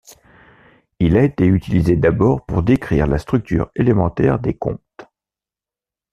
[0.99, 4.81] Il a été utilisé d'abord pour décrire la structure élémentaire des contes.